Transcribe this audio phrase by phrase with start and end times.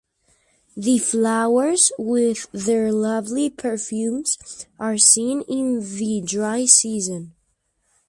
[0.75, 4.23] The flowers with their lovely perfume
[4.79, 7.35] are seen in the dry season.